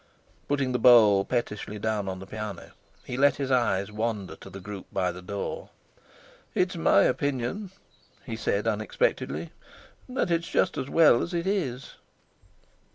[0.47, 2.71] Putting the bowl pettishly down on the piano,
[3.05, 5.69] he let his eyes wander to the group by the door.
[6.55, 7.69] "It's my opinion,"
[8.25, 9.51] he said unexpectedly,
[10.09, 11.97] "that it's just as well as it is."